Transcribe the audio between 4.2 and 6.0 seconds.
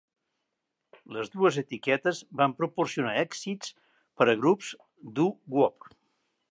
per a grups doo-woop.